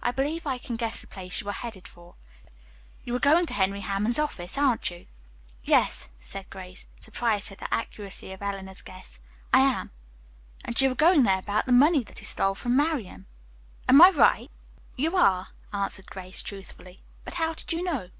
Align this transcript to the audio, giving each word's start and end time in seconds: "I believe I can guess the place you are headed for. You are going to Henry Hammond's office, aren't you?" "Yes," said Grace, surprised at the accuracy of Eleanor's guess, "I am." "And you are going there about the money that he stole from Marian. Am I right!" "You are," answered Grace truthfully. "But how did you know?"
"I 0.00 0.12
believe 0.12 0.46
I 0.46 0.58
can 0.58 0.76
guess 0.76 1.00
the 1.00 1.08
place 1.08 1.40
you 1.40 1.48
are 1.48 1.52
headed 1.52 1.88
for. 1.88 2.14
You 3.02 3.12
are 3.16 3.18
going 3.18 3.44
to 3.46 3.54
Henry 3.54 3.80
Hammond's 3.80 4.20
office, 4.20 4.56
aren't 4.56 4.88
you?" 4.88 5.06
"Yes," 5.64 6.10
said 6.20 6.48
Grace, 6.48 6.86
surprised 7.00 7.50
at 7.50 7.58
the 7.58 7.74
accuracy 7.74 8.30
of 8.30 8.40
Eleanor's 8.40 8.82
guess, 8.82 9.18
"I 9.52 9.62
am." 9.62 9.90
"And 10.64 10.80
you 10.80 10.92
are 10.92 10.94
going 10.94 11.24
there 11.24 11.40
about 11.40 11.66
the 11.66 11.72
money 11.72 12.04
that 12.04 12.20
he 12.20 12.24
stole 12.24 12.54
from 12.54 12.76
Marian. 12.76 13.26
Am 13.88 14.00
I 14.00 14.10
right!" 14.10 14.52
"You 14.94 15.16
are," 15.16 15.48
answered 15.72 16.08
Grace 16.08 16.40
truthfully. 16.40 17.00
"But 17.24 17.34
how 17.34 17.52
did 17.52 17.72
you 17.72 17.82
know?" 17.82 18.10